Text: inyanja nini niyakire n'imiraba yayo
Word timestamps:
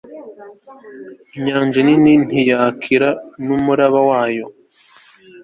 inyanja 1.37 1.79
nini 1.85 2.13
niyakire 2.29 3.09
n'imiraba 3.45 3.99
yayo 4.09 4.47